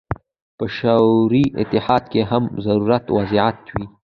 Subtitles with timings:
[0.57, 2.43] په شوروي اتحاد کې هم
[2.81, 3.75] ورته وضعیت و.